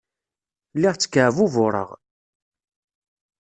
[0.75, 1.89] Lliɣ ttkeɛbubureɣ.